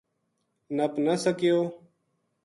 نپ 0.75 0.93
نہ 1.05 1.13
سکیو 1.23 1.57